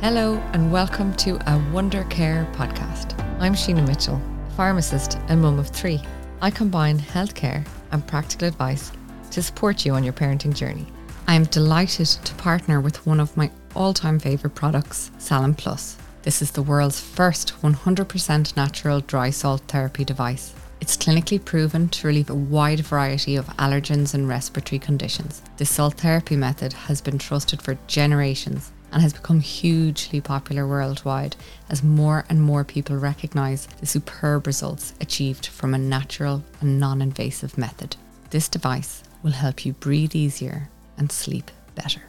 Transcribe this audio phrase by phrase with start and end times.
[0.00, 3.18] Hello, and welcome to a Wonder Care podcast.
[3.40, 4.22] I'm Sheena Mitchell,
[4.54, 6.00] pharmacist and mum of three.
[6.40, 8.92] I combine healthcare and practical advice
[9.32, 10.86] to support you on your parenting journey.
[11.26, 15.96] I am delighted to partner with one of my all time favourite products, Salin Plus.
[16.22, 20.54] This is the world's first 100% natural dry salt therapy device.
[20.80, 25.42] It's clinically proven to relieve a wide variety of allergens and respiratory conditions.
[25.56, 31.36] This salt therapy method has been trusted for generations and has become hugely popular worldwide
[31.68, 37.02] as more and more people recognise the superb results achieved from a natural and non
[37.02, 37.96] invasive method.
[38.30, 42.02] This device will help you breathe easier and sleep better.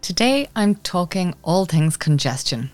[0.00, 2.70] Today I'm talking all things congestion.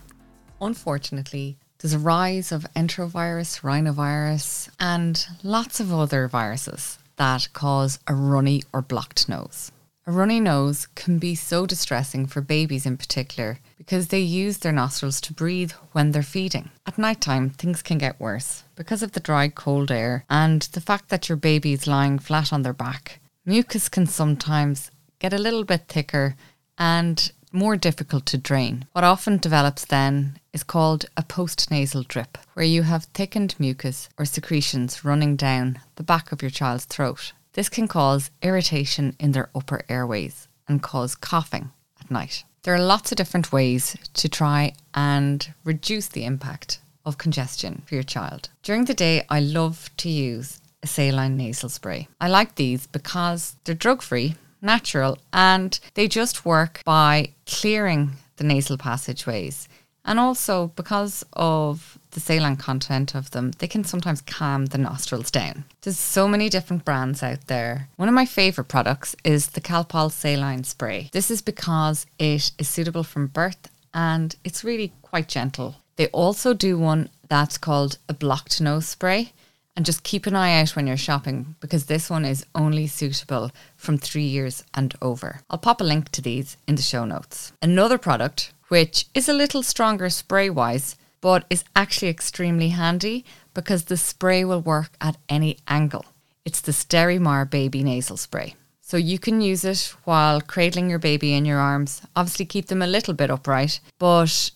[0.60, 8.14] Unfortunately, there's a rise of enterovirus, rhinovirus, and lots of other viruses that cause a
[8.14, 9.72] runny or blocked nose.
[10.08, 14.70] A runny nose can be so distressing for babies in particular because they use their
[14.70, 16.70] nostrils to breathe when they're feeding.
[16.86, 20.80] At night time, things can get worse because of the dry, cold air and the
[20.80, 23.18] fact that your baby is lying flat on their back.
[23.44, 26.36] Mucus can sometimes get a little bit thicker
[26.78, 28.84] and more difficult to drain.
[28.92, 34.24] What often develops then is called a postnasal drip, where you have thickened mucus or
[34.24, 37.32] secretions running down the back of your child's throat.
[37.56, 42.44] This can cause irritation in their upper airways and cause coughing at night.
[42.62, 47.94] There are lots of different ways to try and reduce the impact of congestion for
[47.94, 48.50] your child.
[48.62, 52.08] During the day, I love to use a saline nasal spray.
[52.20, 58.44] I like these because they're drug free, natural, and they just work by clearing the
[58.44, 59.66] nasal passageways
[60.06, 65.30] and also because of the saline content of them, they can sometimes calm the nostrils
[65.30, 65.64] down.
[65.82, 67.88] There's so many different brands out there.
[67.96, 71.10] One of my favourite products is the Calpol Saline Spray.
[71.12, 75.76] This is because it is suitable from birth and it's really quite gentle.
[75.96, 79.32] They also do one that's called a blocked nose spray.
[79.76, 83.50] And just keep an eye out when you're shopping because this one is only suitable
[83.76, 85.40] from three years and over.
[85.50, 87.52] I'll pop a link to these in the show notes.
[87.60, 93.84] Another product which is a little stronger spray wise, but is actually extremely handy because
[93.84, 96.04] the spray will work at any angle.
[96.44, 98.54] It's the Sterimar Baby Nasal Spray.
[98.80, 102.02] So you can use it while cradling your baby in your arms.
[102.14, 104.50] Obviously, keep them a little bit upright, but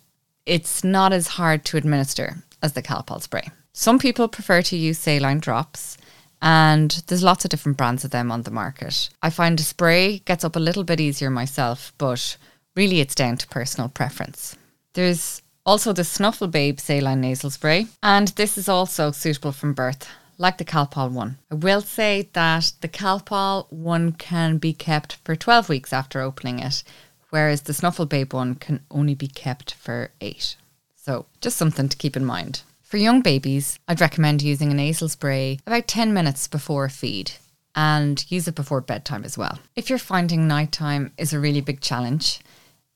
[0.47, 3.49] it's not as hard to administer as the Calpol spray.
[3.73, 5.97] Some people prefer to use saline drops,
[6.43, 9.11] and there's lots of different brands of them on the market.
[9.23, 12.37] I find a spray gets up a little bit easier myself, but
[12.77, 14.57] Really, it's down to personal preference.
[14.95, 20.09] There's also the Snuffle Babe Saline Nasal Spray, and this is also suitable from birth,
[20.39, 21.39] like the Calpol one.
[21.51, 26.61] I will say that the Calpol one can be kept for 12 weeks after opening
[26.61, 26.85] it,
[27.31, 30.57] whereas the Snuffle Babe one can only be kept for 8.
[30.95, 32.63] So, just something to keep in mind.
[32.91, 37.31] For young babies, I'd recommend using a nasal spray about 10 minutes before a feed
[37.77, 39.61] and use it before bedtime as well.
[39.77, 42.41] If you're finding nighttime is a really big challenge,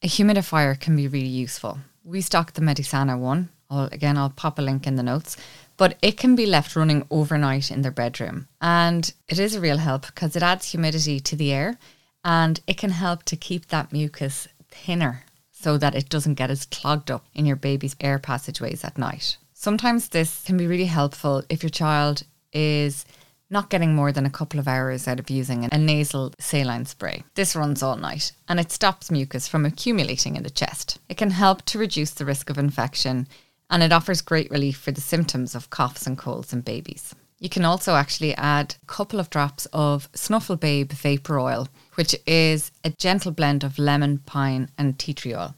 [0.03, 1.78] a humidifier can be really useful.
[2.03, 3.50] We stock the Medisana one.
[3.71, 5.37] I'll, again, I'll pop a link in the notes.
[5.77, 8.49] But it can be left running overnight in their bedroom.
[8.61, 11.78] And it is a real help because it adds humidity to the air
[12.25, 16.66] and it can help to keep that mucus thinner so that it doesn't get as
[16.66, 19.37] clogged up in your baby's air passageways at night.
[19.64, 23.06] Sometimes this can be really helpful if your child is
[23.48, 27.25] not getting more than a couple of hours out of using a nasal saline spray.
[27.34, 30.98] This runs all night and it stops mucus from accumulating in the chest.
[31.08, 33.26] It can help to reduce the risk of infection
[33.70, 37.14] and it offers great relief for the symptoms of coughs and colds in babies.
[37.41, 42.14] You can also actually add a couple of drops of Snuffle Babe vapor oil, which
[42.26, 45.54] is a gentle blend of lemon, pine, and tea tree oil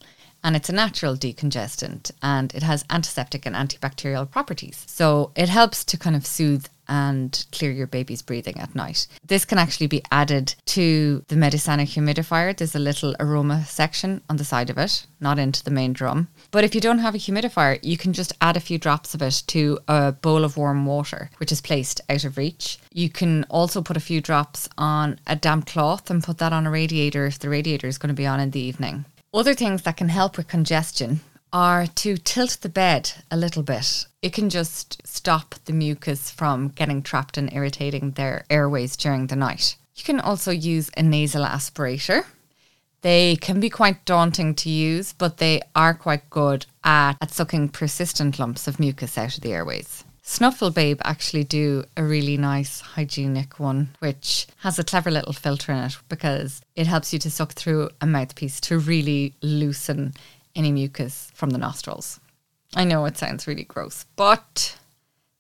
[0.46, 4.84] and it's a natural decongestant and it has antiseptic and antibacterial properties.
[4.86, 9.08] So it helps to kind of soothe and clear your baby's breathing at night.
[9.26, 12.56] This can actually be added to the Medisana humidifier.
[12.56, 16.28] There's a little aroma section on the side of it, not into the main drum.
[16.52, 19.22] But if you don't have a humidifier, you can just add a few drops of
[19.22, 22.78] it to a bowl of warm water, which is placed out of reach.
[22.92, 26.68] You can also put a few drops on a damp cloth and put that on
[26.68, 29.06] a radiator if the radiator is going to be on in the evening.
[29.36, 31.20] Other things that can help with congestion
[31.52, 34.06] are to tilt the bed a little bit.
[34.22, 39.36] It can just stop the mucus from getting trapped and irritating their airways during the
[39.36, 39.76] night.
[39.94, 42.24] You can also use a nasal aspirator.
[43.02, 47.68] They can be quite daunting to use, but they are quite good at, at sucking
[47.68, 50.02] persistent lumps of mucus out of the airways.
[50.28, 55.70] Snuffle Babe actually do a really nice hygienic one, which has a clever little filter
[55.70, 60.14] in it because it helps you to suck through a mouthpiece to really loosen
[60.56, 62.18] any mucus from the nostrils.
[62.74, 64.76] I know it sounds really gross, but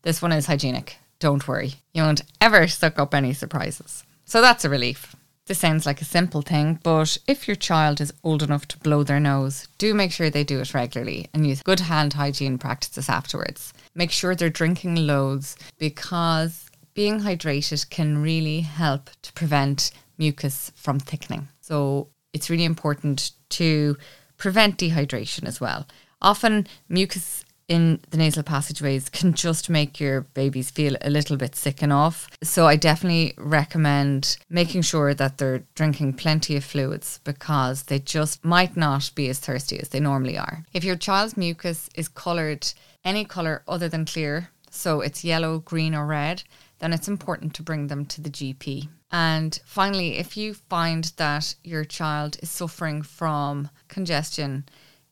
[0.02, 0.98] this one is hygienic.
[1.18, 1.74] Don't worry.
[1.92, 4.04] You won't ever suck up any surprises.
[4.24, 5.16] So that's a relief.
[5.46, 9.02] This sounds like a simple thing, but if your child is old enough to blow
[9.02, 13.08] their nose, do make sure they do it regularly and use good hand hygiene practices
[13.08, 13.72] afterwards.
[13.96, 21.00] Make sure they're drinking loads because being hydrated can really help to prevent mucus from
[21.00, 21.48] thickening.
[21.62, 23.96] So it's really important to
[24.36, 25.86] prevent dehydration as well.
[26.20, 31.56] Often, mucus in the nasal passageways can just make your babies feel a little bit
[31.56, 32.28] sick and off.
[32.42, 38.44] So I definitely recommend making sure that they're drinking plenty of fluids because they just
[38.44, 40.64] might not be as thirsty as they normally are.
[40.72, 42.72] If your child's mucus is coloured
[43.06, 46.42] any colour other than clear, so it's yellow, green, or red,
[46.80, 48.88] then it's important to bring them to the GP.
[49.10, 54.64] And finally, if you find that your child is suffering from congestion,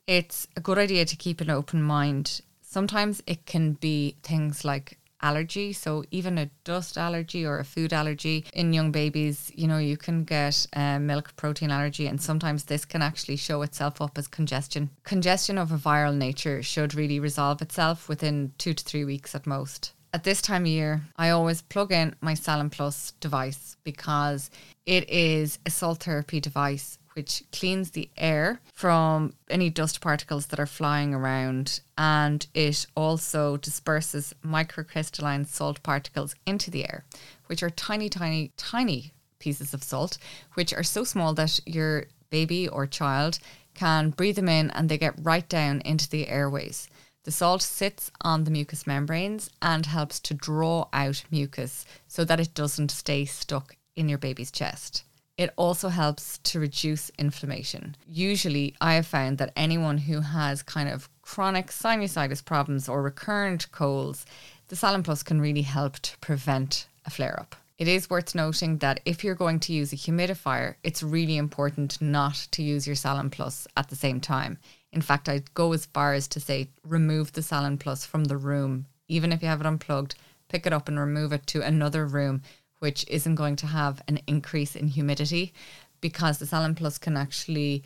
[0.07, 2.41] it's a good idea to keep an open mind.
[2.61, 5.73] Sometimes it can be things like allergy.
[5.73, 9.97] So, even a dust allergy or a food allergy in young babies, you know, you
[9.97, 14.29] can get a milk protein allergy, and sometimes this can actually show itself up as
[14.29, 14.91] congestion.
[15.03, 19.47] Congestion of a viral nature should really resolve itself within two to three weeks at
[19.47, 19.93] most.
[20.13, 24.49] At this time of year, I always plug in my Salin Plus device because
[24.87, 30.61] it is a salt therapy device which cleans the air from any dust particles that
[30.61, 37.05] are flying around and it also disperses microcrystalline salt particles into the air,
[37.47, 40.19] which are tiny, tiny, tiny pieces of salt,
[40.55, 43.39] which are so small that your baby or child
[43.75, 46.89] can breathe them in and they get right down into the airways.
[47.25, 52.41] The salt sits on the mucous membranes and helps to draw out mucus so that
[52.41, 55.05] it doesn't stay stuck in your baby's chest.
[55.37, 57.97] It also helps to reduce inflammation.
[58.07, 63.71] Usually, I have found that anyone who has kind of chronic sinusitis problems or recurrent
[63.73, 64.27] colds,
[64.69, 67.57] the Salin Plus can really help to prevent a flare up.
[67.77, 72.01] It is worth noting that if you're going to use a humidifier, it's really important
[72.01, 74.59] not to use your Salin Plus at the same time.
[74.93, 78.37] In fact, I'd go as far as to say remove the Salin Plus from the
[78.37, 80.15] room, even if you have it unplugged,
[80.49, 82.43] pick it up and remove it to another room
[82.85, 85.55] which isn't going to have an increase in humidity
[86.03, 87.83] because the Salin Plus can actually,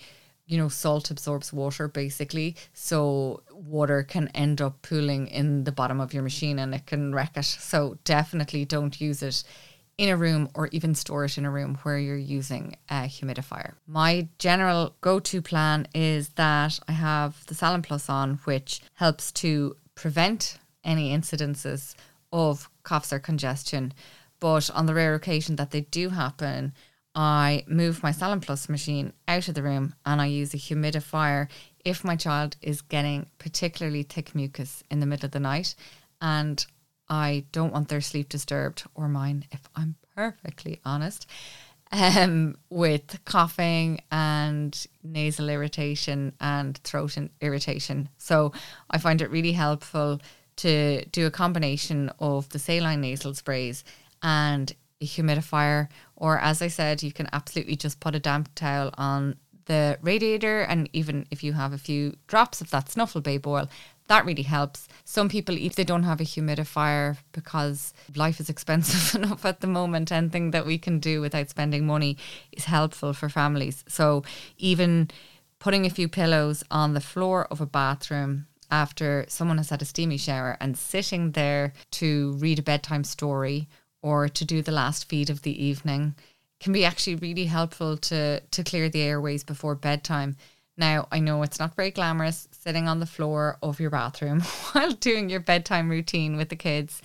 [0.46, 2.56] you know, salt absorbs water basically.
[2.72, 7.14] So water can end up pooling in the bottom of your machine and it can
[7.14, 7.44] wreck it.
[7.44, 9.44] So definitely don't use it
[9.98, 13.74] in a room or even store it in a room where you're using a humidifier.
[13.86, 19.30] My general go to plan is that I have the Salin Plus on, which helps
[19.42, 21.94] to prevent any incidences
[22.32, 23.92] of coughs or congestion
[24.40, 26.72] but on the rare occasion that they do happen,
[27.14, 31.48] I move my Salin Plus machine out of the room and I use a humidifier
[31.84, 35.74] if my child is getting particularly thick mucus in the middle of the night
[36.20, 36.64] and
[37.08, 41.26] I don't want their sleep disturbed or mine, if I'm perfectly honest,
[41.90, 48.10] um, with coughing and nasal irritation and throat irritation.
[48.18, 48.52] So
[48.90, 50.20] I find it really helpful
[50.56, 53.84] to do a combination of the saline nasal sprays
[54.22, 55.88] and a humidifier.
[56.16, 59.36] Or, as I said, you can absolutely just put a damp towel on
[59.66, 60.62] the radiator.
[60.62, 63.68] And even if you have a few drops of that snuffle babe oil,
[64.08, 64.88] that really helps.
[65.04, 69.66] Some people, if they don't have a humidifier because life is expensive enough at the
[69.66, 72.16] moment, anything that we can do without spending money
[72.50, 73.84] is helpful for families.
[73.86, 74.24] So,
[74.56, 75.10] even
[75.58, 79.84] putting a few pillows on the floor of a bathroom after someone has had a
[79.84, 83.68] steamy shower and sitting there to read a bedtime story
[84.02, 86.14] or to do the last feed of the evening
[86.60, 90.36] can be actually really helpful to to clear the airways before bedtime.
[90.76, 94.40] Now, I know it's not very glamorous sitting on the floor of your bathroom
[94.72, 97.02] while doing your bedtime routine with the kids,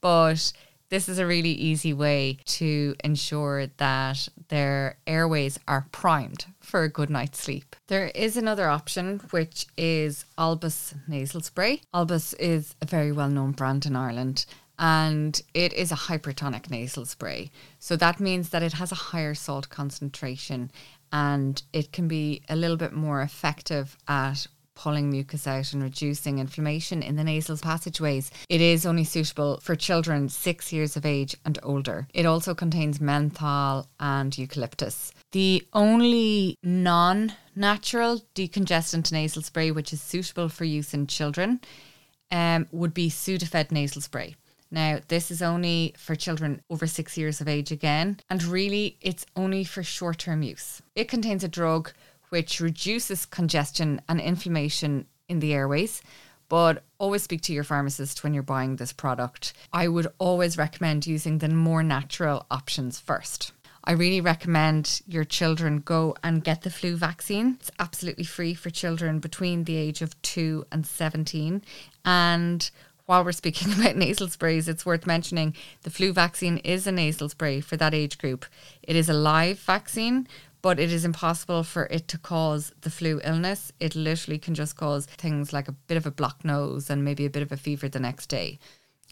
[0.00, 0.52] but
[0.90, 6.88] this is a really easy way to ensure that their airways are primed for a
[6.88, 7.74] good night's sleep.
[7.88, 11.80] There is another option, which is Olbas nasal spray.
[11.94, 14.44] Olbas is a very well known brand in Ireland
[14.78, 17.50] and it is a hypertonic nasal spray.
[17.78, 20.70] So that means that it has a higher salt concentration
[21.12, 26.38] and it can be a little bit more effective at pulling mucus out and reducing
[26.38, 28.30] inflammation in the nasal passageways.
[28.48, 32.08] It is only suitable for children six years of age and older.
[32.12, 35.12] It also contains menthol and eucalyptus.
[35.32, 41.60] The only non natural decongestant nasal spray which is suitable for use in children
[42.30, 44.34] um, would be Sudafed nasal spray.
[44.70, 49.26] Now, this is only for children over six years of age again, and really it's
[49.36, 50.82] only for short term use.
[50.94, 51.92] It contains a drug
[52.30, 56.02] which reduces congestion and inflammation in the airways.
[56.48, 59.54] But always speak to your pharmacist when you're buying this product.
[59.72, 63.52] I would always recommend using the more natural options first.
[63.84, 67.58] I really recommend your children go and get the flu vaccine.
[67.60, 71.62] It's absolutely free for children between the age of 2 and 17.
[72.04, 72.70] And
[73.06, 77.28] while we're speaking about nasal sprays, it's worth mentioning the flu vaccine is a nasal
[77.28, 78.44] spray for that age group.
[78.82, 80.26] It is a live vaccine,
[80.62, 83.72] but it is impossible for it to cause the flu illness.
[83.80, 87.26] It literally can just cause things like a bit of a blocked nose and maybe
[87.26, 88.58] a bit of a fever the next day.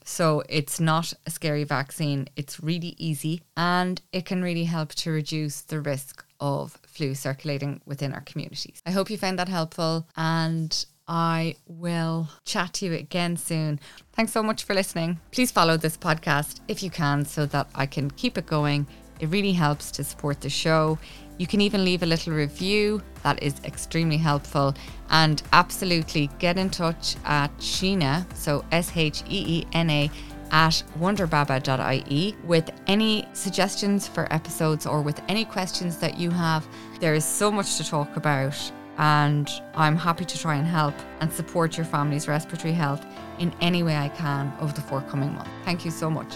[0.05, 2.29] So it's not a scary vaccine.
[2.37, 7.81] It's really easy and it can really help to reduce the risk of flu circulating
[7.87, 8.83] within our communities.
[8.85, 13.81] I hope you found that helpful and I will chat to you again soon.
[14.13, 15.21] Thanks so much for listening.
[15.31, 18.87] Please follow this podcast if you can so that I can keep it going.
[19.21, 20.99] It really helps to support the show.
[21.39, 23.03] You can even leave a little review.
[23.23, 24.75] That is extremely helpful.
[25.11, 30.11] And absolutely get in touch at Sheena, so S H E E N A,
[30.51, 36.67] at wonderbaba.ie with any suggestions for episodes or with any questions that you have.
[37.01, 38.55] There is so much to talk about,
[38.99, 43.05] and I'm happy to try and help and support your family's respiratory health
[43.39, 45.49] in any way I can over the forthcoming month.
[45.65, 46.35] Thank you so much.